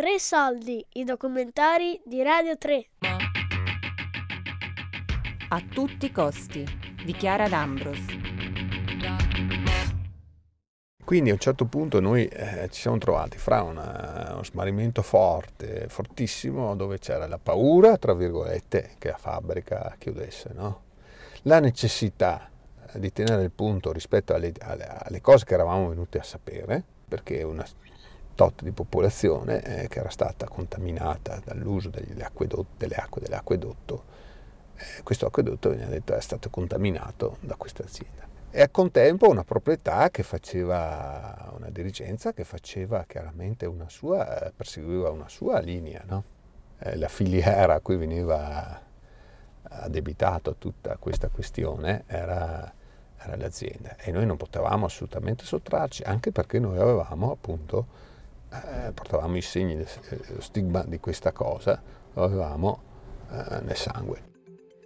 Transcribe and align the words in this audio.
Tre 0.00 0.18
soldi, 0.18 0.82
i 0.94 1.04
documentari 1.04 2.00
di 2.06 2.22
Radio 2.22 2.56
3. 2.56 2.86
A 5.50 5.62
tutti 5.70 6.06
i 6.06 6.10
costi, 6.10 6.64
di 7.04 7.12
Chiara 7.12 7.50
D'Ambros. 7.50 7.98
Quindi 11.04 11.28
a 11.28 11.34
un 11.34 11.38
certo 11.38 11.66
punto 11.66 12.00
noi 12.00 12.24
eh, 12.28 12.70
ci 12.70 12.80
siamo 12.80 12.96
trovati 12.96 13.36
fra 13.36 13.60
una, 13.60 14.28
uno 14.32 14.42
smarrimento 14.42 15.02
forte, 15.02 15.84
fortissimo, 15.90 16.74
dove 16.74 16.98
c'era 16.98 17.26
la 17.26 17.36
paura, 17.36 17.98
tra 17.98 18.14
virgolette, 18.14 18.92
che 18.96 19.10
la 19.10 19.18
fabbrica 19.18 19.96
chiudesse, 19.98 20.52
no? 20.54 20.84
la 21.42 21.60
necessità 21.60 22.48
di 22.94 23.12
tenere 23.12 23.42
il 23.42 23.50
punto 23.50 23.92
rispetto 23.92 24.32
alle, 24.32 24.54
alle, 24.60 24.86
alle 24.86 25.20
cose 25.20 25.44
che 25.44 25.52
eravamo 25.52 25.90
venuti 25.90 26.16
a 26.16 26.22
sapere, 26.22 26.82
perché 27.06 27.42
una 27.42 27.66
tot 28.40 28.62
di 28.62 28.70
popolazione 28.70 29.62
eh, 29.62 29.88
che 29.88 29.98
era 29.98 30.08
stata 30.08 30.48
contaminata 30.48 31.42
dall'uso 31.44 31.90
delle 31.90 32.24
acque 32.24 32.46
dell'acquedotto, 32.46 34.04
eh, 34.76 35.02
questo 35.02 35.26
acquedotto 35.26 35.68
viene 35.68 35.90
detto 35.90 36.14
è 36.14 36.20
stato 36.22 36.48
contaminato 36.48 37.36
da 37.40 37.56
questa 37.56 37.82
azienda. 37.82 38.26
E 38.50 38.62
al 38.62 38.70
contempo 38.70 39.28
una 39.28 39.44
proprietà 39.44 40.08
che 40.08 40.22
faceva, 40.22 41.52
una 41.54 41.68
dirigenza 41.68 42.32
che 42.32 42.44
faceva 42.44 43.04
chiaramente 43.06 43.66
una 43.66 43.90
sua, 43.90 44.46
eh, 44.46 44.52
perseguiva 44.56 45.10
una 45.10 45.28
sua 45.28 45.60
linea, 45.60 46.02
no? 46.06 46.24
Eh, 46.78 46.96
la 46.96 47.08
filiera 47.08 47.74
a 47.74 47.80
cui 47.80 47.96
veniva 47.96 48.80
addebitato 49.64 50.56
tutta 50.56 50.96
questa 50.96 51.28
questione 51.28 52.04
era 52.06 52.72
era 53.22 53.36
l'azienda 53.36 53.96
e 53.96 54.10
noi 54.12 54.24
non 54.24 54.38
potevamo 54.38 54.86
assolutamente 54.86 55.44
sottrarci, 55.44 56.04
anche 56.04 56.32
perché 56.32 56.58
noi 56.58 56.78
avevamo 56.78 57.32
appunto, 57.32 58.08
eh, 58.52 58.92
portavamo 58.92 59.36
i 59.36 59.42
segni, 59.42 59.76
lo 59.76 60.40
stigma 60.40 60.82
di 60.84 60.98
questa 60.98 61.32
cosa, 61.32 61.80
lo 62.14 62.22
avevamo 62.24 62.82
eh, 63.30 63.60
nel 63.62 63.76
sangue. 63.76 64.29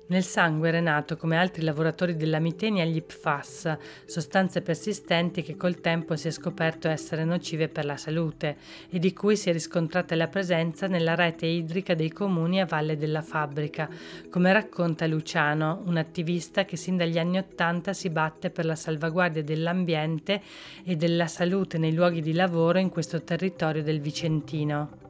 Nel 0.07 0.23
sangue 0.23 0.71
Renato, 0.71 1.17
come 1.17 1.39
altri 1.39 1.63
lavoratori 1.63 2.15
della 2.15 2.39
mitenia, 2.39 2.85
gli 2.85 3.03
PFAS, 3.03 3.79
sostanze 4.05 4.61
persistenti 4.61 5.43
che 5.43 5.57
col 5.57 5.81
tempo 5.81 6.15
si 6.15 6.29
è 6.29 6.31
scoperto 6.31 6.89
essere 6.89 7.25
nocive 7.25 7.69
per 7.69 7.87
la 7.87 7.97
salute 7.97 8.57
e 8.91 8.99
di 8.99 9.15
cui 9.15 9.35
si 9.35 9.49
è 9.49 9.53
riscontrata 9.55 10.15
la 10.15 10.29
presenza 10.29 10.89
nella 10.89 11.15
rete 11.15 11.47
idrica 11.47 11.95
dei 11.95 12.11
comuni 12.11 12.61
a 12.61 12.67
valle 12.67 12.99
della 12.99 13.23
fabbrica, 13.23 13.89
come 14.29 14.53
racconta 14.53 15.07
Luciano, 15.07 15.81
un 15.87 15.97
attivista 15.97 16.67
che 16.67 16.77
sin 16.77 16.99
dagli 16.99 17.19
anni 17.19 17.39
Ottanta 17.39 17.95
si 17.95 18.11
batte 18.11 18.51
per 18.51 18.67
la 18.67 18.77
salvaguardia 18.77 19.43
dell'ambiente 19.43 20.43
e 20.85 20.97
della 20.97 21.29
salute 21.29 21.79
nei 21.79 21.95
luoghi 21.95 22.21
di 22.21 22.35
lavoro 22.35 22.79
in 22.79 22.91
questo 22.91 23.23
territorio 23.23 23.83
del 23.83 24.03
Vicentino. 24.03 25.04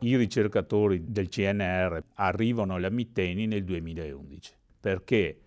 I 0.00 0.16
ricercatori 0.16 1.04
del 1.08 1.28
CNR 1.28 2.02
arrivano 2.14 2.74
alla 2.74 2.90
Mitteni 2.90 3.46
nel 3.46 3.64
2011 3.64 4.52
perché 4.80 5.40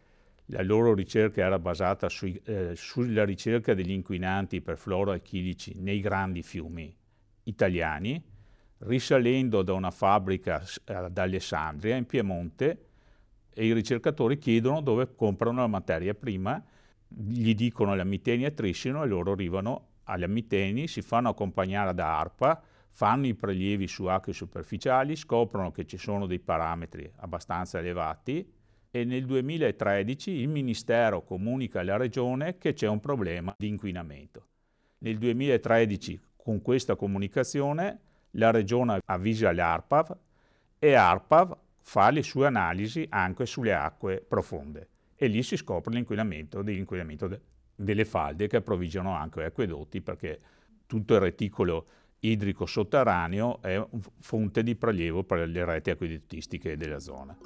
la 0.52 0.62
loro 0.62 0.94
ricerca 0.94 1.42
era 1.42 1.60
basata 1.60 2.10
sui, 2.10 2.40
eh, 2.44 2.74
sulla 2.76 3.24
ricerca 3.24 3.74
degli 3.74 3.92
inquinanti 3.92 4.62
per 4.62 4.78
fluoroalchilici 4.78 5.76
nei 5.80 6.02
grandi 6.02 6.44
fiumi 6.44 6.94
italiani, 7.44 8.22
risalendo 8.80 9.62
da 9.62 9.74
una 9.74 9.92
fabbrica 9.92 10.62
ad 10.86 11.18
Alessandria 11.18 11.96
in 11.96 12.06
Piemonte 12.06 12.86
e 13.54 13.66
i 13.66 13.74
ricercatori 13.74 14.38
chiedono 14.38 14.82
dove 14.82 15.16
comprano 15.16 15.62
la 15.62 15.68
materia 15.68 16.14
prima, 16.14 16.62
gli 17.08 17.54
dicono 17.56 17.96
la 17.96 18.04
Miteni 18.04 18.46
a 18.46 18.52
Trissino 18.52 19.04
e 19.04 19.08
loro 19.08 19.32
arrivano 19.32 19.88
alle 20.04 20.28
Miteni, 20.28 20.88
si 20.88 21.02
fanno 21.02 21.30
accompagnare 21.30 21.94
da 21.94 22.18
ARPA, 22.20 22.62
fanno 22.92 23.28
i 23.28 23.34
prelievi 23.34 23.88
su 23.88 24.06
acque 24.06 24.34
superficiali, 24.34 25.16
scoprono 25.16 25.72
che 25.72 25.86
ci 25.86 25.98
sono 25.98 26.26
dei 26.28 26.40
parametri 26.40 27.12
abbastanza 27.18 27.80
elevati 27.80 28.60
e 28.92 29.06
nel 29.06 29.26
2013 29.26 30.32
il 30.32 30.50
Ministero 30.50 31.24
comunica 31.24 31.80
alla 31.80 31.98
Regione 31.98 32.58
che 32.58 32.74
c'è 32.74 32.88
un 32.88 33.00
problema 33.00 33.56
di 33.58 33.68
inquinamento. 33.68 34.48
Nel 35.00 35.18
2013 35.18 36.20
con 36.36 36.62
questa 36.62 36.96
comunicazione 36.96 38.00
la 38.32 38.52
Regione 38.52 39.00
avvisa 39.06 39.52
l'ARPAV 39.52 40.18
e 40.78 40.94
ARPAV 40.94 41.58
fa 41.82 42.10
le 42.10 42.22
sue 42.22 42.46
analisi 42.46 43.06
anche 43.10 43.46
sulle 43.46 43.74
acque 43.74 44.24
profonde 44.26 44.90
e 45.16 45.28
lì 45.28 45.42
si 45.44 45.56
scopre 45.56 45.94
l'inquinamento, 45.94 46.62
dell'inquinamento 46.62 47.28
de, 47.28 47.40
delle 47.76 48.06
falde 48.06 48.48
che 48.48 48.58
approvvigionano 48.58 49.16
anche 49.16 49.44
acquedotti 49.44 50.02
perché 50.02 50.40
tutto 50.86 51.14
il 51.14 51.22
reticolo 51.22 51.86
idrico 52.22 52.66
sotterraneo 52.66 53.62
è 53.62 53.84
fonte 54.20 54.64
di 54.64 54.76
prelievo 54.76 55.24
per 55.24 55.48
le 55.48 55.66
reti 55.66 55.90
acquedottistiche 55.90 56.78
della 56.78 57.00
zona. 57.00 57.38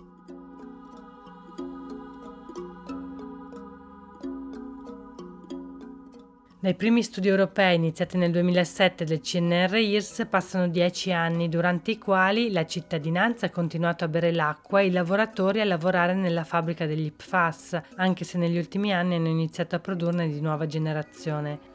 Dai 6.59 6.73
primi 6.73 7.03
studi 7.03 7.27
europei 7.27 7.75
iniziati 7.75 8.17
nel 8.17 8.31
2007 8.31 9.05
del 9.05 9.21
CNR-IRS 9.21 10.25
passano 10.27 10.67
dieci 10.67 11.11
anni, 11.11 11.47
durante 11.47 11.91
i 11.91 11.99
quali 11.99 12.51
la 12.51 12.65
cittadinanza 12.65 13.45
ha 13.45 13.51
continuato 13.51 14.03
a 14.03 14.07
bere 14.07 14.33
l'acqua 14.33 14.81
e 14.81 14.87
i 14.87 14.91
lavoratori 14.91 15.61
a 15.61 15.65
lavorare 15.65 16.15
nella 16.15 16.43
fabbrica 16.43 16.87
degli 16.87 17.11
PFAS, 17.11 17.81
anche 17.97 18.23
se 18.23 18.39
negli 18.39 18.57
ultimi 18.57 18.91
anni 18.91 19.13
hanno 19.13 19.27
iniziato 19.27 19.75
a 19.75 19.79
produrne 19.79 20.27
di 20.27 20.41
nuova 20.41 20.65
generazione. 20.65 21.74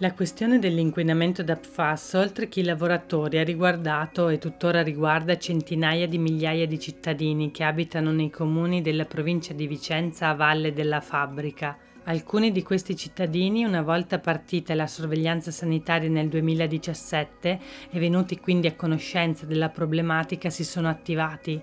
La 0.00 0.14
questione 0.14 0.60
dell'inquinamento 0.60 1.42
da 1.42 1.56
PFAS, 1.56 2.12
oltre 2.12 2.48
che 2.48 2.60
i 2.60 2.64
lavoratori, 2.64 3.38
ha 3.38 3.42
riguardato 3.42 4.28
e 4.28 4.38
tuttora 4.38 4.84
riguarda 4.84 5.36
centinaia 5.38 6.06
di 6.06 6.18
migliaia 6.18 6.68
di 6.68 6.78
cittadini 6.78 7.50
che 7.50 7.64
abitano 7.64 8.12
nei 8.12 8.30
comuni 8.30 8.80
della 8.80 9.06
provincia 9.06 9.54
di 9.54 9.66
Vicenza 9.66 10.28
a 10.28 10.34
valle 10.34 10.72
della 10.72 11.00
fabbrica. 11.00 11.76
Alcuni 12.04 12.52
di 12.52 12.62
questi 12.62 12.94
cittadini, 12.94 13.64
una 13.64 13.82
volta 13.82 14.20
partita 14.20 14.72
la 14.76 14.86
sorveglianza 14.86 15.50
sanitaria 15.50 16.08
nel 16.08 16.28
2017 16.28 17.60
e 17.90 17.98
venuti 17.98 18.38
quindi 18.38 18.68
a 18.68 18.76
conoscenza 18.76 19.46
della 19.46 19.68
problematica, 19.68 20.48
si 20.48 20.62
sono 20.62 20.88
attivati. 20.88 21.60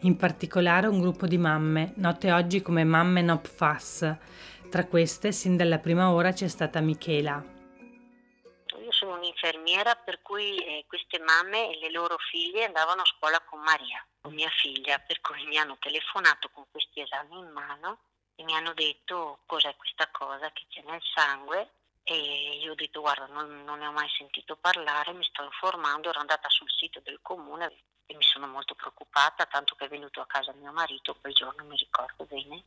In 0.00 0.16
particolare 0.16 0.86
un 0.86 1.02
gruppo 1.02 1.26
di 1.26 1.36
mamme, 1.36 1.92
note 1.96 2.32
oggi 2.32 2.62
come 2.62 2.82
mamme 2.82 3.20
no 3.20 3.40
PFAS. 3.40 4.16
Tra 4.70 4.86
queste, 4.86 5.32
sin 5.32 5.58
dalla 5.58 5.78
prima 5.78 6.10
ora 6.10 6.32
c'è 6.32 6.48
stata 6.48 6.80
Michela 6.80 7.52
un'infermiera 9.24 9.96
per 9.96 10.20
cui 10.20 10.58
eh, 10.58 10.84
queste 10.86 11.18
mamme 11.18 11.70
e 11.70 11.78
le 11.78 11.90
loro 11.90 12.16
figlie 12.18 12.66
andavano 12.66 13.02
a 13.02 13.06
scuola 13.06 13.40
con 13.40 13.60
Maria, 13.60 14.06
con 14.20 14.34
mia 14.34 14.50
figlia, 14.50 14.98
per 14.98 15.20
cui 15.20 15.44
mi 15.46 15.56
hanno 15.56 15.78
telefonato 15.80 16.50
con 16.50 16.64
questi 16.70 17.00
esami 17.00 17.38
in 17.38 17.48
mano 17.48 17.98
e 18.34 18.44
mi 18.44 18.54
hanno 18.54 18.74
detto 18.74 19.40
cos'è 19.46 19.74
questa 19.76 20.08
cosa 20.10 20.50
che 20.52 20.66
c'è 20.68 20.82
nel 20.82 21.00
sangue 21.14 21.70
e 22.02 22.58
io 22.60 22.72
ho 22.72 22.74
detto 22.74 23.00
guarda 23.00 23.26
non, 23.26 23.64
non 23.64 23.78
ne 23.78 23.86
ho 23.86 23.92
mai 23.92 24.08
sentito 24.10 24.56
parlare, 24.56 25.14
mi 25.14 25.24
sto 25.24 25.42
informando, 25.42 26.10
ero 26.10 26.20
andata 26.20 26.48
sul 26.50 26.70
sito 26.70 27.00
del 27.00 27.20
comune 27.22 27.72
e 28.06 28.14
mi 28.14 28.22
sono 28.22 28.46
molto 28.46 28.74
preoccupata, 28.74 29.46
tanto 29.46 29.74
che 29.74 29.86
è 29.86 29.88
venuto 29.88 30.20
a 30.20 30.26
casa 30.26 30.52
mio 30.52 30.72
marito 30.72 31.16
quel 31.18 31.32
giorno, 31.32 31.64
mi 31.64 31.76
ricordo 31.76 32.24
bene, 32.26 32.64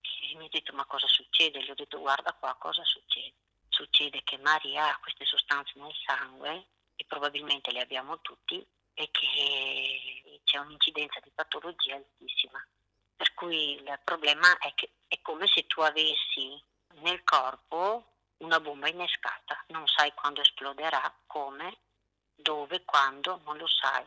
e 0.00 0.36
mi 0.36 0.46
ha 0.46 0.48
detto 0.48 0.72
ma 0.74 0.84
cosa 0.84 1.08
succede? 1.08 1.60
Gli 1.60 1.70
ho 1.70 1.74
detto 1.74 1.98
guarda 1.98 2.32
qua 2.32 2.54
cosa 2.54 2.84
succede 2.84 3.45
succede 3.76 4.22
che 4.24 4.38
Maria 4.38 4.88
ha 4.88 4.98
queste 4.98 5.26
sostanze 5.26 5.72
nel 5.76 5.92
sangue 6.06 6.66
e 6.96 7.04
probabilmente 7.06 7.70
le 7.72 7.80
abbiamo 7.80 8.20
tutti 8.22 8.64
e 8.94 9.10
che 9.10 10.40
c'è 10.44 10.56
un'incidenza 10.56 11.20
di 11.22 11.30
patologia 11.34 11.96
altissima. 11.96 12.64
Per 13.14 13.34
cui 13.34 13.74
il 13.74 14.00
problema 14.02 14.56
è 14.58 14.72
che 14.74 14.90
è 15.08 15.18
come 15.20 15.46
se 15.46 15.66
tu 15.66 15.82
avessi 15.82 16.58
nel 17.00 17.22
corpo 17.22 18.12
una 18.38 18.60
bomba 18.60 18.88
innescata, 18.88 19.62
non 19.68 19.86
sai 19.86 20.12
quando 20.14 20.40
esploderà, 20.40 21.14
come, 21.26 21.76
dove, 22.34 22.84
quando, 22.84 23.40
non 23.44 23.58
lo 23.58 23.66
sai, 23.66 24.04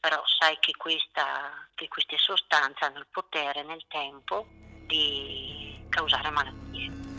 però 0.00 0.22
sai 0.26 0.58
che, 0.58 0.72
questa, 0.76 1.68
che 1.74 1.88
queste 1.88 2.18
sostanze 2.18 2.84
hanno 2.84 2.98
il 2.98 3.06
potere 3.10 3.62
nel 3.62 3.84
tempo 3.88 4.46
di 4.86 5.86
causare 5.88 6.30
malattie. 6.30 7.17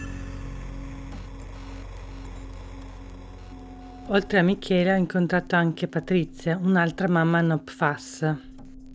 Oltre 4.12 4.40
a 4.40 4.42
Michele 4.42 4.94
ho 4.94 4.96
incontrato 4.96 5.56
anche 5.56 5.88
Patrizia, 5.88 6.58
un'altra 6.60 7.08
mamma 7.08 7.42
NOPFAS. 7.42 8.36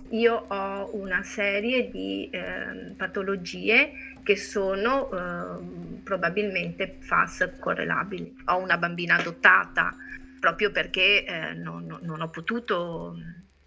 Io 0.09 0.35
ho 0.49 0.91
una 0.97 1.23
serie 1.23 1.89
di 1.89 2.29
eh, 2.31 2.95
patologie 2.97 3.93
che 4.25 4.37
sono 4.37 5.09
eh, 5.13 6.01
probabilmente 6.03 6.97
FAS 6.99 7.49
correlabili. 7.61 8.35
Ho 8.47 8.57
una 8.57 8.77
bambina 8.77 9.15
adottata 9.15 9.95
proprio 10.41 10.73
perché 10.73 11.25
eh, 11.25 11.55
non, 11.55 11.97
non, 12.03 12.21
ho 12.21 12.29
potuto 12.31 13.17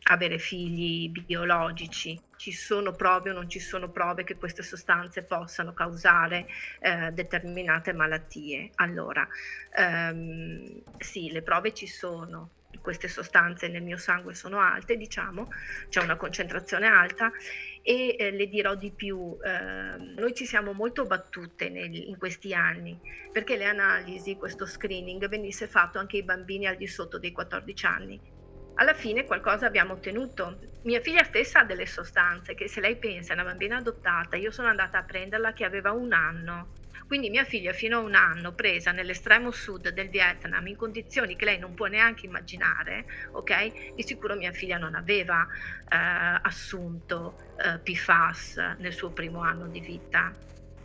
avere 0.08 0.38
figli 0.38 1.10
biologici. 1.10 2.20
Ci 2.36 2.52
sono 2.52 2.92
prove 2.92 3.32
o 3.32 3.34
non 3.34 3.50
ci 3.50 3.60
sono 3.60 3.90
prove 3.90 4.24
che 4.24 4.38
queste 4.38 4.64
sostanze 4.64 5.24
possano 5.24 5.74
causare 5.74 6.48
eh, 6.80 7.12
determinate 7.12 7.94
malattie. 7.94 8.70
Allora, 8.76 9.28
ehm, 9.76 10.84
sì, 10.98 11.32
le 11.32 11.42
prove 11.42 11.74
ci 11.74 11.88
sono, 11.88 12.52
queste 12.82 13.08
sostanze 13.08 13.68
nel 13.68 13.82
mio 13.82 13.98
sangue 13.98 14.36
sono 14.36 14.60
alte, 14.60 14.98
diciamo, 14.98 15.50
c'è 15.90 16.02
una 16.02 16.16
concentrazione 16.16 16.88
alta 16.88 17.32
e 17.82 18.16
eh, 18.18 18.32
le 18.32 18.48
dirò 18.48 18.76
di 18.76 18.92
più, 18.92 19.38
eh, 19.44 19.98
noi 19.98 20.34
ci 20.34 20.46
siamo 20.46 20.74
molto 20.74 21.06
battute 21.06 21.70
nel, 21.70 21.94
in 21.94 22.18
questi 22.18 22.54
anni 22.54 23.00
perché 23.32 23.58
le 23.58 23.66
analisi, 23.66 24.36
questo 24.36 24.66
screening 24.66 25.28
venisse 25.28 25.68
fatto 25.68 25.98
anche 25.98 26.18
ai 26.18 26.24
bambini 26.24 26.68
al 26.68 26.78
di 26.78 26.88
sotto 26.88 27.18
dei 27.18 27.32
14 27.32 27.86
anni 27.86 28.36
alla 28.78 28.94
fine 28.94 29.26
qualcosa 29.26 29.66
abbiamo 29.66 29.94
ottenuto. 29.94 30.60
Mia 30.84 31.02
figlia 31.02 31.24
stessa 31.24 31.60
ha 31.60 31.66
delle 31.66 31.86
sostanze 31.86 32.56
che 32.56 32.68
se 32.68 32.80
lei 32.80 32.96
pensa 32.96 33.32
è 33.32 33.36
una 33.36 33.44
bambina 33.44 33.78
adottata, 33.78 34.36
io 34.36 34.52
sono 34.52 34.68
andata 34.68 35.00
a 35.00 35.04
prenderla 35.04 35.54
che 35.54 35.66
aveva 35.66 35.92
un 35.92 36.14
anno. 36.14 36.74
Quindi 37.08 37.30
mia 37.30 37.46
figlia 37.46 37.72
fino 37.72 37.98
a 37.98 38.02
un 38.02 38.16
anno 38.16 38.52
presa 38.52 38.92
nell'estremo 38.92 39.50
sud 39.52 39.90
del 39.90 40.10
Vietnam 40.10 40.68
in 40.68 40.76
condizioni 40.76 41.38
che 41.38 41.46
lei 41.46 41.58
non 41.58 41.74
può 41.74 41.86
neanche 41.86 42.26
immaginare, 42.26 43.06
ok? 43.32 43.94
Di 43.96 44.04
sicuro 44.04 44.36
mia 44.36 44.52
figlia 44.52 44.78
non 44.78 44.94
aveva 44.94 45.48
eh, 45.90 46.40
assunto 46.42 47.38
eh, 47.58 47.80
PFAS 47.80 48.76
nel 48.80 48.92
suo 48.92 49.12
primo 49.12 49.40
anno 49.40 49.68
di 49.68 49.80
vita. 49.80 50.34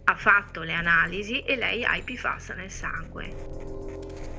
Ha 0.04 0.14
fatto 0.14 0.62
le 0.62 0.74
analisi 0.74 1.42
e 1.42 1.56
lei 1.56 1.84
ha 1.84 1.96
i 1.96 2.02
PFAS 2.02 2.50
nel 2.50 2.70
sangue. 2.70 4.31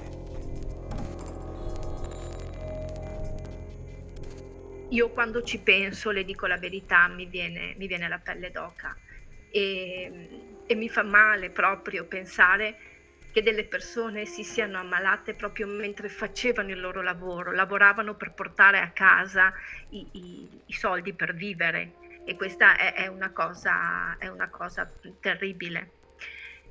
Io 4.93 5.09
quando 5.09 5.41
ci 5.41 5.59
penso, 5.59 6.11
le 6.11 6.23
dico 6.23 6.45
la 6.45 6.57
verità, 6.57 7.07
mi 7.07 7.25
viene, 7.25 7.73
mi 7.77 7.87
viene 7.87 8.07
la 8.07 8.19
pelle 8.19 8.51
d'oca 8.51 8.95
e, 9.49 10.29
e 10.65 10.75
mi 10.75 10.87
fa 10.87 11.03
male 11.03 11.49
proprio 11.49 12.05
pensare 12.05 12.91
che 13.31 13.41
delle 13.41 13.63
persone 13.63 14.25
si 14.25 14.43
siano 14.43 14.77
ammalate 14.77 15.33
proprio 15.33 15.65
mentre 15.65 16.07
facevano 16.09 16.69
il 16.69 16.79
loro 16.79 17.01
lavoro, 17.01 17.51
lavoravano 17.51 18.15
per 18.15 18.33
portare 18.33 18.77
a 18.77 18.91
casa 18.91 19.51
i, 19.89 20.07
i, 20.11 20.61
i 20.67 20.73
soldi 20.73 21.13
per 21.13 21.33
vivere 21.33 21.93
e 22.25 22.35
questa 22.35 22.77
è, 22.77 22.93
è, 22.93 23.07
una, 23.07 23.31
cosa, 23.31 24.15
è 24.19 24.27
una 24.27 24.49
cosa 24.49 24.89
terribile. 25.19 26.01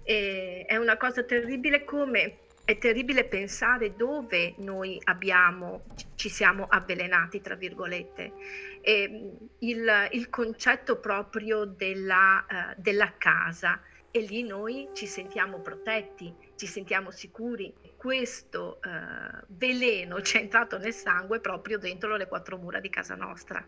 E 0.05 0.65
è 0.67 0.77
una 0.77 0.97
cosa 0.97 1.25
terribile 1.25 1.85
come 1.85 2.39
è 2.65 2.79
terribile 2.79 3.25
pensare 3.25 3.97
dove 3.97 4.55
noi 4.59 5.01
abbiamo, 5.05 5.83
ci 6.15 6.29
siamo 6.29 6.67
avvelenati, 6.69 7.41
tra 7.41 7.57
virgolette. 7.57 8.33
E 8.81 9.33
il, 9.59 10.09
il 10.13 10.31
concetto 10.31 10.99
proprio 10.99 11.65
della, 11.65 12.47
uh, 12.49 12.81
della 12.81 13.15
casa 13.19 13.81
e 14.11 14.21
lì 14.21 14.45
noi 14.45 14.89
ci 14.93 15.07
sentiamo 15.07 15.61
protetti, 15.61 16.33
ci 16.57 16.67
sentiamo 16.67 17.11
sicuri. 17.11 17.73
Questo 17.97 18.79
uh, 18.85 19.45
veleno 19.49 20.21
ci 20.23 20.39
è 20.39 20.41
entrato 20.41 20.79
nel 20.79 20.95
sangue 20.95 21.41
proprio 21.41 21.79
dentro 21.79 22.17
le 22.17 22.29
quattro 22.29 22.59
mura 22.59 22.79
di 22.79 22.91
casa 22.91 23.17
nostra, 23.17 23.67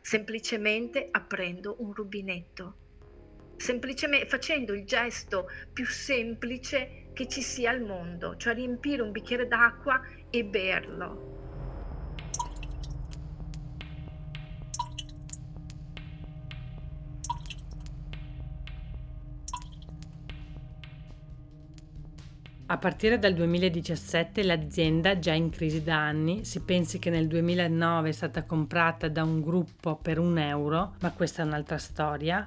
semplicemente 0.00 1.08
aprendo 1.10 1.76
un 1.78 1.92
rubinetto 1.92 2.84
semplicemente 3.56 4.26
facendo 4.26 4.74
il 4.74 4.84
gesto 4.84 5.48
più 5.72 5.86
semplice 5.86 7.05
che 7.16 7.28
ci 7.28 7.40
sia 7.40 7.70
al 7.70 7.80
mondo, 7.80 8.36
cioè 8.36 8.52
riempire 8.52 9.00
un 9.00 9.10
bicchiere 9.10 9.48
d'acqua 9.48 10.02
e 10.28 10.44
berlo. 10.44 11.32
A 22.66 22.76
partire 22.76 23.18
dal 23.18 23.32
2017 23.32 24.42
l'azienda, 24.42 25.18
già 25.18 25.32
in 25.32 25.48
crisi 25.48 25.82
da 25.82 25.96
anni, 25.96 26.44
si 26.44 26.60
pensi 26.60 26.98
che 26.98 27.08
nel 27.08 27.28
2009 27.28 28.10
è 28.10 28.12
stata 28.12 28.44
comprata 28.44 29.08
da 29.08 29.22
un 29.22 29.40
gruppo 29.40 29.96
per 29.96 30.18
un 30.18 30.36
euro, 30.36 30.96
ma 31.00 31.12
questa 31.12 31.42
è 31.42 31.46
un'altra 31.46 31.78
storia, 31.78 32.46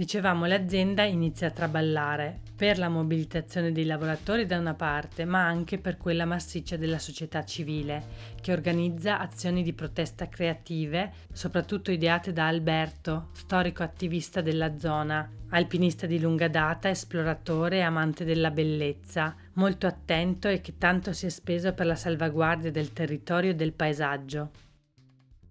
Dicevamo 0.00 0.46
l'azienda 0.46 1.02
inizia 1.02 1.48
a 1.48 1.50
traballare 1.50 2.40
per 2.56 2.78
la 2.78 2.88
mobilitazione 2.88 3.70
dei 3.70 3.84
lavoratori 3.84 4.46
da 4.46 4.56
una 4.56 4.72
parte, 4.72 5.26
ma 5.26 5.44
anche 5.44 5.76
per 5.76 5.98
quella 5.98 6.24
massiccia 6.24 6.78
della 6.78 6.98
società 6.98 7.44
civile, 7.44 8.04
che 8.40 8.50
organizza 8.50 9.18
azioni 9.18 9.62
di 9.62 9.74
protesta 9.74 10.26
creative, 10.30 11.12
soprattutto 11.34 11.90
ideate 11.90 12.32
da 12.32 12.46
Alberto, 12.46 13.28
storico 13.32 13.82
attivista 13.82 14.40
della 14.40 14.78
zona, 14.78 15.30
alpinista 15.50 16.06
di 16.06 16.18
lunga 16.18 16.48
data, 16.48 16.88
esploratore 16.88 17.76
e 17.76 17.82
amante 17.82 18.24
della 18.24 18.50
bellezza, 18.50 19.36
molto 19.56 19.86
attento 19.86 20.48
e 20.48 20.62
che 20.62 20.78
tanto 20.78 21.12
si 21.12 21.26
è 21.26 21.28
speso 21.28 21.74
per 21.74 21.84
la 21.84 21.94
salvaguardia 21.94 22.70
del 22.70 22.94
territorio 22.94 23.50
e 23.50 23.54
del 23.54 23.74
paesaggio. 23.74 24.50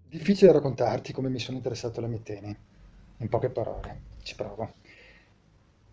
Difficile 0.08 0.50
raccontarti 0.50 1.12
come 1.12 1.28
mi 1.28 1.38
sono 1.38 1.56
interessato 1.56 2.00
alla 2.00 2.08
Miteni, 2.08 2.56
in 3.18 3.28
poche 3.28 3.48
parole. 3.48 4.09
Ci 4.22 4.34
provo. 4.34 4.72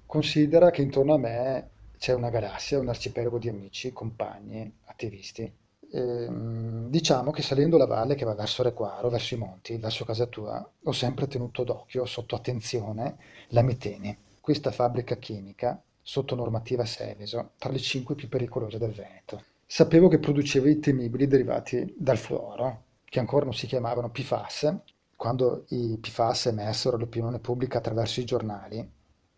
Considera 0.06 0.71
che 0.71 0.81
intorno 0.81 1.13
a 1.13 1.18
me 1.18 1.69
c'è 1.97 2.13
una 2.13 2.29
galassia, 2.29 2.79
un 2.79 2.89
arcipelago 2.89 3.38
di 3.39 3.50
amici, 3.50 3.91
compagni, 3.91 4.71
attivisti. 4.85 5.51
E, 5.89 6.00
ehm, 6.00 6.89
diciamo 6.89 7.31
che 7.31 7.41
salendo 7.41 7.77
la 7.77 7.85
valle 7.85 8.15
che 8.15 8.25
va 8.25 8.33
verso 8.35 8.63
Requaro, 8.63 9.09
verso 9.09 9.35
i 9.35 9.38
monti, 9.38 9.77
verso 9.77 10.06
casa 10.06 10.25
tua, 10.27 10.69
ho 10.83 10.91
sempre 10.91 11.27
tenuto 11.27 11.63
d'occhio, 11.63 12.06
sotto 12.06 12.35
attenzione, 12.35 13.18
la 13.50 13.62
Miteni, 13.62 14.15
questa 14.39 14.71
fabbrica 14.71 15.15
chimica 15.18 15.81
sotto 16.01 16.35
normativa 16.35 16.85
Seveso, 16.85 17.51
tra 17.57 17.69
le 17.69 17.80
cinque 17.80 18.15
più 18.15 18.30
pericolose 18.30 18.77
del 18.77 18.94
Veneto. 18.94 19.44
Sapevo 19.65 20.07
che 20.07 20.19
produceva 20.19 20.69
i 20.69 20.80
temibili 20.80 21.27
derivati 21.27 21.94
dal 21.97 22.18
fluoro, 22.18 22.83
che 23.03 23.19
ancora 23.19 23.44
non 23.44 23.53
si 23.53 23.68
chiamavano 23.68 24.09
PFAS, 24.09 24.73
quando 25.17 25.65
i 25.69 25.97
PFAS 25.99 26.45
emersero 26.45 26.95
all'opinione 26.95 27.39
pubblica 27.39 27.79
attraverso 27.79 28.19
i 28.19 28.23
giornali, 28.23 28.87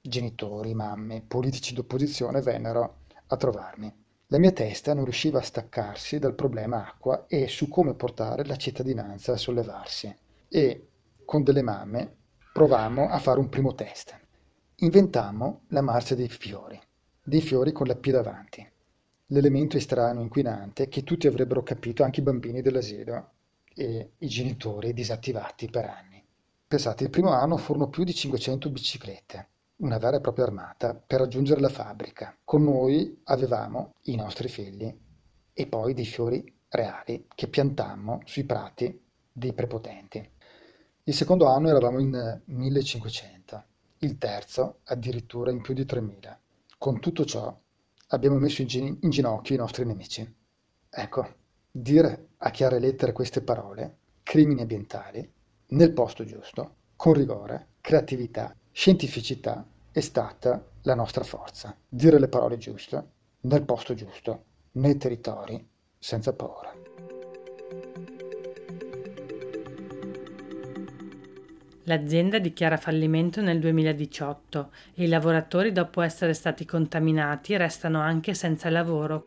genitori, 0.01 0.73
mamme, 0.73 1.23
politici 1.25 1.73
d'opposizione 1.73 2.41
vennero 2.41 2.97
a 3.27 3.37
trovarmi. 3.37 3.91
La 4.27 4.39
mia 4.39 4.51
testa 4.51 4.93
non 4.93 5.05
riusciva 5.05 5.39
a 5.39 5.43
staccarsi 5.43 6.19
dal 6.19 6.35
problema 6.35 6.85
acqua 6.85 7.25
e 7.27 7.47
su 7.47 7.69
come 7.69 7.93
portare 7.93 8.45
la 8.45 8.57
cittadinanza 8.57 9.31
a 9.31 9.37
sollevarsi. 9.37 10.13
E 10.49 10.87
con 11.23 11.43
delle 11.43 11.61
mamme 11.61 12.17
provammo 12.51 13.07
a 13.07 13.17
fare 13.17 13.39
un 13.39 13.47
primo 13.47 13.73
test. 13.73 14.19
Inventammo 14.81 15.61
la 15.69 15.81
marcia 15.81 16.13
dei 16.13 16.27
fiori, 16.27 16.79
dei 17.23 17.41
fiori 17.41 17.71
con 17.71 17.87
la 17.87 17.95
P 17.95 18.11
davanti, 18.11 18.69
l'elemento 19.27 19.77
estraneo 19.77 20.21
inquinante 20.21 20.89
che 20.89 21.03
tutti 21.03 21.25
avrebbero 21.25 21.63
capito, 21.63 22.03
anche 22.03 22.19
i 22.19 22.23
bambini 22.23 22.61
dell'asilo, 22.61 23.31
e 23.79 24.11
i 24.17 24.27
genitori 24.27 24.91
disattivati 24.91 25.69
per 25.69 25.85
anni. 25.85 26.21
Pensate, 26.67 27.05
il 27.05 27.09
primo 27.09 27.29
anno 27.29 27.55
furono 27.55 27.87
più 27.87 28.03
di 28.03 28.13
500 28.13 28.69
biciclette, 28.69 29.47
una 29.77 29.97
vera 29.97 30.17
e 30.17 30.19
propria 30.19 30.43
armata, 30.43 30.93
per 30.93 31.21
raggiungere 31.21 31.61
la 31.61 31.69
fabbrica. 31.69 32.37
Con 32.43 32.63
noi 32.63 33.21
avevamo 33.23 33.93
i 34.03 34.15
nostri 34.17 34.49
figli 34.49 34.93
e 35.53 35.67
poi 35.67 35.93
dei 35.93 36.05
fiori 36.05 36.43
reali 36.67 37.25
che 37.33 37.47
piantammo 37.47 38.19
sui 38.25 38.43
prati 38.43 39.01
dei 39.31 39.53
prepotenti. 39.53 40.29
Il 41.03 41.13
secondo 41.13 41.45
anno 41.45 41.69
eravamo 41.69 41.99
in 41.99 42.41
1500, 42.43 43.63
il 43.99 44.17
terzo 44.17 44.79
addirittura 44.83 45.51
in 45.51 45.61
più 45.61 45.73
di 45.73 45.85
3000. 45.85 46.37
Con 46.77 46.99
tutto 46.99 47.23
ciò 47.23 47.57
abbiamo 48.07 48.39
messo 48.39 48.61
in, 48.61 48.67
gin- 48.67 48.97
in 49.03 49.09
ginocchio 49.09 49.55
i 49.55 49.57
nostri 49.57 49.85
nemici. 49.85 50.35
Ecco, 50.89 51.38
dire 51.71 52.29
a 52.37 52.49
chiare 52.49 52.79
lettere 52.79 53.11
queste 53.11 53.41
parole, 53.41 53.97
crimini 54.23 54.61
ambientali, 54.61 55.29
nel 55.69 55.93
posto 55.93 56.23
giusto, 56.23 56.75
con 56.95 57.13
rigore, 57.13 57.67
creatività, 57.81 58.55
scientificità, 58.71 59.65
è 59.91 59.99
stata 59.99 60.65
la 60.83 60.95
nostra 60.95 61.23
forza. 61.23 61.75
Dire 61.87 62.19
le 62.19 62.27
parole 62.27 62.57
giuste, 62.57 63.03
nel 63.41 63.63
posto 63.63 63.93
giusto, 63.93 64.43
nei 64.73 64.97
territori, 64.97 65.67
senza 65.97 66.33
paura. 66.33 66.73
L'azienda 71.83 72.37
dichiara 72.37 72.77
fallimento 72.77 73.41
nel 73.41 73.59
2018 73.59 74.71
e 74.93 75.03
i 75.05 75.07
lavoratori, 75.07 75.71
dopo 75.71 76.01
essere 76.01 76.33
stati 76.33 76.63
contaminati, 76.63 77.57
restano 77.57 77.99
anche 77.99 78.35
senza 78.35 78.69
lavoro. 78.69 79.25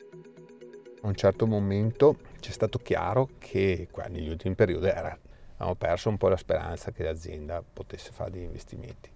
A 1.04 1.08
un 1.08 1.16
certo 1.16 1.48
momento 1.48 2.16
ci 2.38 2.50
è 2.50 2.52
stato 2.52 2.78
chiaro 2.78 3.30
che 3.38 3.88
negli 4.08 4.28
ultimi 4.28 4.54
periodi 4.54 4.86
era, 4.86 5.18
avevamo 5.56 5.74
perso 5.74 6.08
un 6.08 6.16
po' 6.16 6.28
la 6.28 6.36
speranza 6.36 6.92
che 6.92 7.02
l'azienda 7.02 7.60
potesse 7.60 8.12
fare 8.12 8.30
degli 8.30 8.44
investimenti. 8.44 9.10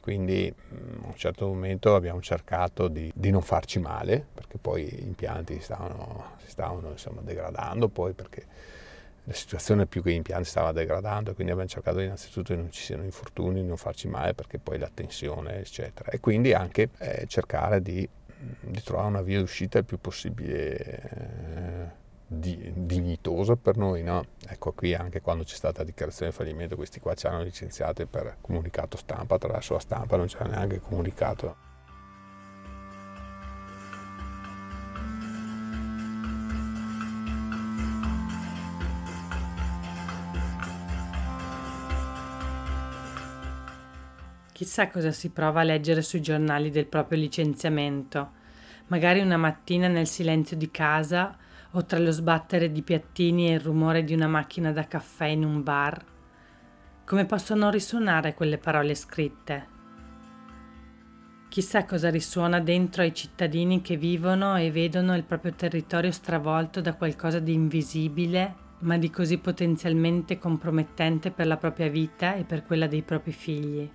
Quindi 0.00 0.52
mm, 0.52 1.04
a 1.04 1.06
un 1.06 1.14
certo 1.14 1.46
momento 1.46 1.94
abbiamo 1.94 2.20
cercato 2.20 2.88
di, 2.88 3.12
di 3.14 3.30
non 3.30 3.40
farci 3.40 3.78
male, 3.78 4.26
perché 4.34 4.58
poi 4.58 4.84
gli 4.84 5.06
impianti 5.06 5.60
stavano, 5.60 6.32
si 6.38 6.50
stavano 6.50 6.90
insomma, 6.90 7.20
degradando, 7.20 7.88
poi 7.88 8.14
perché 8.14 8.44
la 9.24 9.32
situazione 9.32 9.86
più 9.86 10.02
che 10.02 10.10
gli 10.10 10.16
impianti 10.16 10.48
stava 10.48 10.72
degradando 10.72 11.32
quindi 11.32 11.52
abbiamo 11.52 11.70
cercato 11.70 12.00
innanzitutto 12.00 12.54
che 12.54 12.60
non 12.60 12.72
ci 12.72 12.82
siano 12.82 13.04
infortuni, 13.04 13.60
di 13.60 13.68
non 13.68 13.76
farci 13.76 14.08
male 14.08 14.34
perché 14.34 14.58
poi 14.58 14.78
la 14.80 14.90
tensione 14.92 15.60
eccetera 15.60 16.10
e 16.10 16.18
quindi 16.18 16.52
anche 16.52 16.88
eh, 16.98 17.26
cercare 17.28 17.80
di, 17.80 18.08
di, 18.60 18.82
trovare 18.82 19.08
una 19.08 19.22
via 19.22 19.38
d'uscita 19.38 19.78
il 19.78 19.84
più 19.84 19.98
possibile 19.98 20.76
eh, 20.76 21.90
di, 22.26 22.72
dignitosa 22.74 23.54
per 23.54 23.76
noi. 23.76 24.02
No? 24.02 24.24
Ecco 24.46 24.72
qui 24.72 24.94
anche 24.94 25.20
quando 25.20 25.44
c'è 25.44 25.54
stata 25.54 25.80
la 25.80 25.84
dichiarazione 25.84 26.30
di 26.30 26.36
fallimento 26.36 26.76
questi 26.76 27.00
qua 27.00 27.14
ci 27.14 27.26
hanno 27.26 27.42
licenziati 27.42 28.06
per 28.06 28.36
comunicato 28.40 28.96
stampa, 28.96 29.36
attraverso 29.36 29.74
la 29.74 29.80
stampa 29.80 30.16
non 30.16 30.26
c'era 30.26 30.46
neanche 30.46 30.80
comunicato. 30.80 31.70
Chissà 44.52 44.90
cosa 44.90 45.12
si 45.12 45.30
prova 45.30 45.60
a 45.60 45.64
leggere 45.64 46.02
sui 46.02 46.20
giornali 46.20 46.70
del 46.70 46.86
proprio 46.86 47.18
licenziamento. 47.18 48.40
Magari 48.88 49.20
una 49.20 49.38
mattina 49.38 49.88
nel 49.88 50.06
silenzio 50.06 50.58
di 50.58 50.70
casa 50.70 51.34
o 51.70 51.84
tra 51.86 51.98
lo 51.98 52.10
sbattere 52.10 52.70
di 52.70 52.82
piattini 52.82 53.48
e 53.48 53.54
il 53.54 53.60
rumore 53.60 54.04
di 54.04 54.12
una 54.12 54.28
macchina 54.28 54.70
da 54.70 54.86
caffè 54.86 55.24
in 55.26 55.42
un 55.42 55.62
bar. 55.62 56.04
Come 57.06 57.24
possono 57.24 57.70
risuonare 57.70 58.34
quelle 58.34 58.58
parole 58.58 58.94
scritte? 58.94 59.68
Chissà 61.48 61.86
cosa 61.86 62.10
risuona 62.10 62.60
dentro 62.60 63.02
ai 63.02 63.14
cittadini 63.14 63.80
che 63.80 63.96
vivono 63.96 64.56
e 64.56 64.70
vedono 64.70 65.16
il 65.16 65.24
proprio 65.24 65.54
territorio 65.54 66.10
stravolto 66.10 66.82
da 66.82 66.94
qualcosa 66.94 67.38
di 67.38 67.54
invisibile, 67.54 68.54
ma 68.80 68.98
di 68.98 69.10
così 69.10 69.38
potenzialmente 69.38 70.38
compromettente 70.38 71.30
per 71.30 71.46
la 71.46 71.56
propria 71.56 71.88
vita 71.88 72.34
e 72.34 72.44
per 72.44 72.64
quella 72.64 72.86
dei 72.86 73.02
propri 73.02 73.32
figli. 73.32 73.90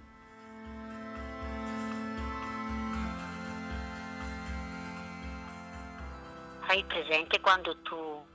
Quando 7.48 7.82
tu 7.82 8.26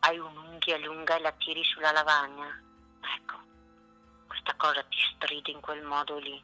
hai 0.00 0.18
un'unghia 0.18 0.76
lunga 0.78 1.16
e 1.16 1.20
la 1.20 1.30
tiri 1.30 1.62
sulla 1.62 1.92
lavagna? 1.92 2.60
Ecco, 3.16 3.36
questa 4.26 4.52
cosa 4.56 4.82
ti 4.88 4.98
stride 5.14 5.52
in 5.52 5.60
quel 5.60 5.84
modo 5.84 6.18
lì. 6.18 6.42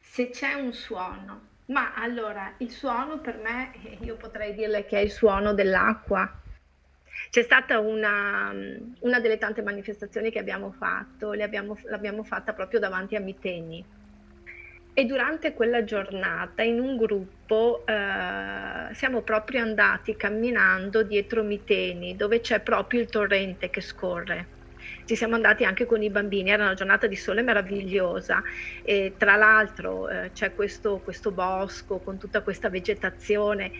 Se 0.00 0.30
c'è 0.30 0.54
un 0.54 0.72
suono, 0.72 1.42
ma 1.66 1.94
allora 1.94 2.54
il 2.58 2.72
suono 2.72 3.20
per 3.20 3.36
me, 3.36 3.70
io 4.02 4.16
potrei 4.16 4.52
dirle 4.52 4.84
che 4.84 4.98
è 4.98 5.02
il 5.02 5.12
suono 5.12 5.54
dell'acqua, 5.54 6.42
c'è 7.34 7.42
stata 7.42 7.80
una, 7.80 8.54
una, 9.00 9.18
delle 9.18 9.38
tante 9.38 9.60
manifestazioni 9.60 10.30
che 10.30 10.38
abbiamo 10.38 10.70
fatto, 10.70 11.32
abbiamo, 11.32 11.76
l'abbiamo 11.86 12.22
fatta 12.22 12.52
proprio 12.52 12.78
davanti 12.78 13.16
a 13.16 13.20
Miteni. 13.20 13.84
E 14.92 15.04
durante 15.04 15.52
quella 15.52 15.82
giornata 15.82 16.62
in 16.62 16.78
un 16.78 16.96
gruppo 16.96 17.82
eh, 17.86 18.94
siamo 18.94 19.22
proprio 19.22 19.62
andati 19.62 20.14
camminando 20.14 21.02
dietro 21.02 21.42
Miteni, 21.42 22.14
dove 22.14 22.38
c'è 22.38 22.60
proprio 22.60 23.00
il 23.00 23.08
torrente 23.08 23.68
che 23.68 23.80
scorre. 23.80 24.52
Ci 25.04 25.16
siamo 25.16 25.34
andati 25.34 25.64
anche 25.64 25.86
con 25.86 26.02
i 26.04 26.10
bambini, 26.10 26.50
era 26.50 26.62
una 26.62 26.74
giornata 26.74 27.08
di 27.08 27.16
sole 27.16 27.42
meravigliosa 27.42 28.44
e 28.84 29.14
tra 29.16 29.34
l'altro 29.34 30.08
eh, 30.08 30.30
c'è 30.32 30.54
questo, 30.54 31.00
questo 31.02 31.32
bosco 31.32 31.98
con 31.98 32.16
tutta 32.16 32.42
questa 32.42 32.68
vegetazione 32.68 33.72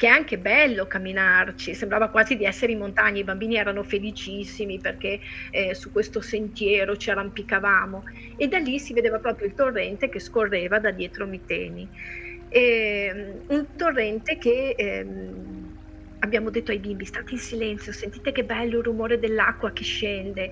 che 0.00 0.06
è 0.06 0.08
anche 0.08 0.38
bello 0.38 0.86
camminarci, 0.86 1.74
sembrava 1.74 2.08
quasi 2.08 2.34
di 2.34 2.46
essere 2.46 2.72
in 2.72 2.78
montagna, 2.78 3.20
i 3.20 3.22
bambini 3.24 3.56
erano 3.56 3.82
felicissimi 3.82 4.78
perché 4.78 5.20
eh, 5.50 5.74
su 5.74 5.92
questo 5.92 6.22
sentiero 6.22 6.96
ci 6.96 7.10
arrampicavamo 7.10 8.04
e 8.38 8.48
da 8.48 8.56
lì 8.56 8.78
si 8.78 8.94
vedeva 8.94 9.18
proprio 9.18 9.46
il 9.46 9.52
torrente 9.52 10.08
che 10.08 10.18
scorreva 10.18 10.78
da 10.78 10.90
dietro 10.90 11.26
Miteni. 11.26 11.86
E, 12.48 13.12
mm, 13.14 13.30
un 13.48 13.66
torrente 13.76 14.38
che 14.38 14.74
ehm, 14.74 15.76
abbiamo 16.20 16.48
detto 16.48 16.70
ai 16.70 16.78
bimbi 16.78 17.04
state 17.04 17.32
in 17.32 17.38
silenzio, 17.38 17.92
sentite 17.92 18.32
che 18.32 18.42
bello 18.42 18.78
il 18.78 18.84
rumore 18.84 19.18
dell'acqua 19.18 19.70
che 19.70 19.84
scende 19.84 20.50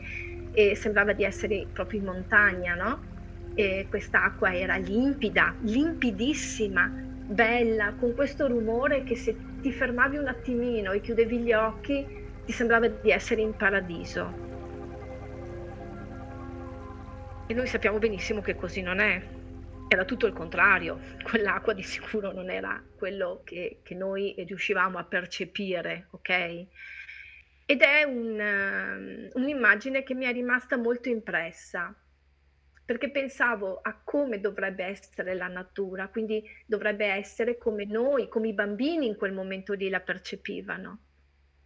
e 0.52 0.76
sembrava 0.76 1.14
di 1.14 1.25
essere 1.25 1.64
proprio 1.73 2.00
in 2.00 2.05
montagna, 2.05 2.75
no? 2.75 3.02
E 3.55 3.87
quest'acqua 3.88 4.55
era 4.55 4.76
limpida, 4.76 5.55
limpidissima, 5.62 7.08
bella, 7.28 7.92
con 7.92 8.14
questo 8.14 8.47
rumore 8.47 9.04
che 9.04 9.14
se 9.14 9.37
ti 9.61 9.70
fermavi 9.70 10.16
un 10.16 10.28
attimino 10.28 10.92
e 10.92 11.00
chiudevi 11.00 11.38
gli 11.38 11.52
occhi 11.52 12.06
ti 12.44 12.52
sembrava 12.52 12.88
di 12.88 13.11
essere 13.11 13.42
in 13.42 13.54
paradiso. 13.54 14.47
E 17.47 17.54
noi 17.54 17.66
sappiamo 17.66 17.99
benissimo 17.99 18.40
che 18.40 18.56
così 18.56 18.80
non 18.80 18.99
è. 18.99 19.23
Era 19.88 20.04
tutto 20.04 20.26
il 20.26 20.32
contrario, 20.32 21.00
quell'acqua 21.23 21.73
di 21.73 21.82
sicuro 21.82 22.32
non 22.32 22.50
era 22.50 22.82
quello 22.97 23.40
che, 23.44 23.80
che 23.82 23.94
noi 23.94 24.35
riuscivamo 24.47 24.99
a 24.99 25.04
percepire, 25.04 26.08
ok? 26.11 26.66
Ed 27.64 27.80
è 27.82 28.02
un, 28.04 28.38
um, 28.38 29.28
un'immagine 29.42 30.02
che 30.02 30.14
mi 30.14 30.25
è 30.25 30.32
rimasta 30.32 30.76
molto 30.76 31.08
impressa, 31.08 31.94
perché 32.88 33.11
pensavo 33.11 33.80
a 33.83 34.00
come 34.02 34.40
dovrebbe 34.40 34.83
essere 34.83 35.35
la 35.35 35.49
natura, 35.49 36.09
quindi 36.09 36.42
dovrebbe 36.64 37.04
essere 37.04 37.59
come 37.59 37.85
noi, 37.85 38.28
come 38.28 38.49
i 38.49 38.54
bambini 38.54 39.07
in 39.07 39.16
quel 39.16 39.35
momento 39.35 39.75
lì 39.75 39.90
la 39.90 40.00
percepivano. 40.00 40.99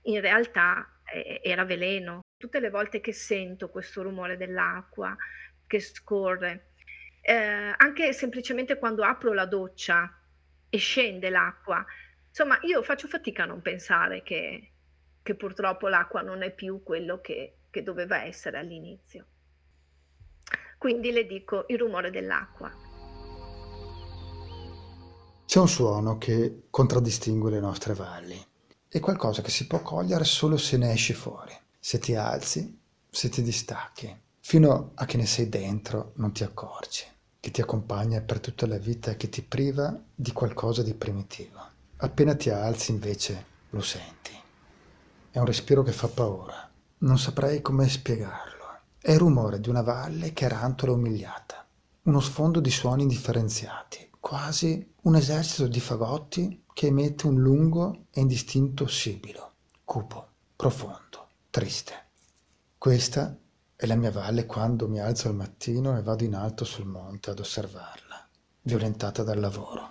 In 0.06 0.20
realtà 0.20 0.98
eh, 1.04 1.40
era 1.44 1.64
veleno. 1.64 2.22
Tutte 2.36 2.58
le 2.58 2.70
volte 2.70 3.00
che 3.00 3.12
sento 3.12 3.70
questo 3.70 4.02
rumore 4.02 4.36
dell'acqua 4.36 5.16
che 5.64 5.78
scorre, 5.78 6.72
eh, 7.20 7.72
anche 7.76 8.12
semplicemente 8.12 8.76
quando 8.76 9.04
apro 9.04 9.32
la 9.32 9.46
doccia 9.46 10.12
e 10.68 10.76
scende 10.76 11.30
l'acqua, 11.30 11.86
insomma 12.26 12.58
io 12.62 12.82
faccio 12.82 13.06
fatica 13.06 13.44
a 13.44 13.46
non 13.46 13.62
pensare 13.62 14.24
che, 14.24 14.72
che 15.22 15.36
purtroppo 15.36 15.86
l'acqua 15.86 16.20
non 16.20 16.42
è 16.42 16.52
più 16.52 16.82
quello 16.82 17.20
che, 17.20 17.58
che 17.70 17.84
doveva 17.84 18.24
essere 18.24 18.58
all'inizio. 18.58 19.26
Quindi 20.82 21.12
le 21.12 21.26
dico 21.26 21.64
il 21.68 21.78
rumore 21.78 22.10
dell'acqua. 22.10 22.68
C'è 25.46 25.60
un 25.60 25.68
suono 25.68 26.18
che 26.18 26.64
contraddistingue 26.70 27.52
le 27.52 27.60
nostre 27.60 27.94
valli. 27.94 28.44
È 28.88 28.98
qualcosa 28.98 29.42
che 29.42 29.50
si 29.50 29.68
può 29.68 29.80
cogliere 29.80 30.24
solo 30.24 30.56
se 30.56 30.76
ne 30.78 30.90
esci 30.90 31.12
fuori, 31.12 31.56
se 31.78 32.00
ti 32.00 32.16
alzi, 32.16 32.80
se 33.08 33.28
ti 33.28 33.42
distacchi, 33.42 34.12
fino 34.40 34.90
a 34.94 35.04
che 35.04 35.16
ne 35.18 35.26
sei 35.26 35.48
dentro 35.48 36.14
non 36.16 36.32
ti 36.32 36.42
accorgi, 36.42 37.04
che 37.38 37.52
ti 37.52 37.60
accompagna 37.60 38.20
per 38.20 38.40
tutta 38.40 38.66
la 38.66 38.78
vita 38.78 39.12
e 39.12 39.16
che 39.16 39.28
ti 39.28 39.42
priva 39.42 39.96
di 40.12 40.32
qualcosa 40.32 40.82
di 40.82 40.94
primitivo. 40.94 41.60
Appena 41.98 42.34
ti 42.34 42.50
alzi 42.50 42.90
invece 42.90 43.46
lo 43.70 43.82
senti. 43.82 44.32
È 45.30 45.38
un 45.38 45.46
respiro 45.46 45.84
che 45.84 45.92
fa 45.92 46.08
paura. 46.08 46.68
Non 46.98 47.18
saprei 47.20 47.62
come 47.62 47.88
spiegarlo. 47.88 48.61
È 49.04 49.10
il 49.10 49.18
rumore 49.18 49.58
di 49.58 49.68
una 49.68 49.82
valle 49.82 50.32
che 50.32 50.46
rantola 50.46 50.92
umiliata, 50.92 51.66
uno 52.02 52.20
sfondo 52.20 52.60
di 52.60 52.70
suoni 52.70 53.02
indifferenziati, 53.02 54.08
quasi 54.20 54.94
un 55.02 55.16
esercito 55.16 55.66
di 55.66 55.80
fagotti 55.80 56.62
che 56.72 56.86
emette 56.86 57.26
un 57.26 57.40
lungo 57.40 58.04
e 58.12 58.20
indistinto 58.20 58.86
sibilo, 58.86 59.54
cupo, 59.82 60.28
profondo, 60.54 61.30
triste. 61.50 61.94
Questa 62.78 63.36
è 63.74 63.86
la 63.86 63.96
mia 63.96 64.12
valle 64.12 64.46
quando 64.46 64.86
mi 64.86 65.00
alzo 65.00 65.26
al 65.26 65.34
mattino 65.34 65.98
e 65.98 66.02
vado 66.02 66.22
in 66.22 66.36
alto 66.36 66.64
sul 66.64 66.86
monte 66.86 67.30
ad 67.30 67.40
osservarla, 67.40 68.28
violentata 68.62 69.24
dal 69.24 69.40
lavoro. 69.40 69.90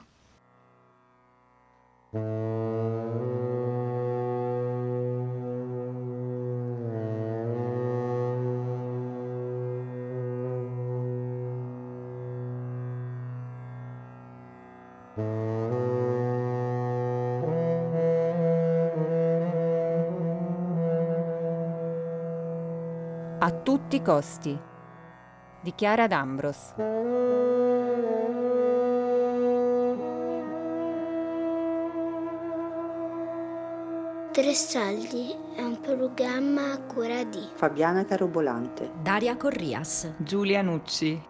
A 23.44 23.50
tutti 23.50 23.96
i 23.96 24.04
costi. 24.04 24.56
Dichiara 25.62 26.06
D'Ambros. 26.06 26.76
Tre 34.32 34.54
Saldi 34.54 35.36
è 35.56 35.64
un 35.64 35.80
programma 35.82 36.72
a 36.72 36.82
cura 36.82 37.24
di 37.24 37.44
Fabiana 37.56 38.06
Carobolante, 38.06 38.92
Daria 39.02 39.36
Corrias, 39.36 40.14
Giulia 40.18 40.62
Nucci. 40.62 41.30